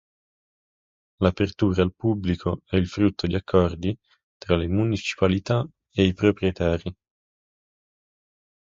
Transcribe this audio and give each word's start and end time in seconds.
L'apertura 1.19 1.83
al 1.83 1.91
pubblico 1.93 2.61
è 2.65 2.75
il 2.75 2.87
frutto 2.87 3.27
di 3.27 3.35
accordi 3.35 3.95
tra 4.39 4.55
le 4.55 4.65
municipalità 4.67 5.63
e 5.93 6.05
i 6.05 6.13
proprietari. 6.15 6.95